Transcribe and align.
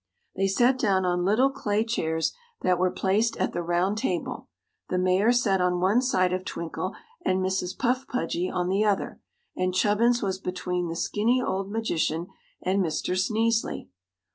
They 0.35 0.47
sat 0.47 0.79
down 0.79 1.05
on 1.05 1.23
little 1.25 1.51
clay 1.51 1.83
chairs 1.85 2.33
that 2.63 2.79
were 2.79 2.89
placed 2.89 3.37
at 3.37 3.53
the 3.53 3.61
round 3.61 3.99
table. 3.99 4.47
The 4.89 4.97
Mayor 4.97 5.31
sat 5.31 5.61
on 5.61 5.79
one 5.79 6.01
side 6.01 6.33
of 6.33 6.43
Twinkle 6.43 6.95
and 7.23 7.39
Mrs. 7.39 7.77
Puff 7.77 8.07
Pudgy 8.07 8.49
on 8.49 8.67
the 8.67 8.83
other, 8.83 9.21
and 9.55 9.75
Chubbins 9.75 10.23
was 10.23 10.39
between 10.39 10.87
the 10.87 10.95
skinny 10.95 11.39
old 11.39 11.69
magician 11.71 12.29
and 12.63 12.83
Mr. 12.83 13.15
Sneezeley. 13.15 13.89